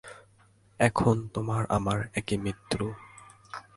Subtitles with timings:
[0.79, 2.93] এখন তোমার আমার একই মৃত্যু।